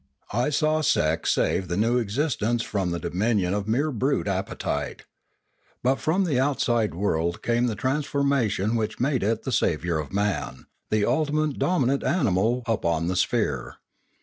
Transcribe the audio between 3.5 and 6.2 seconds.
of mere brute appetite. But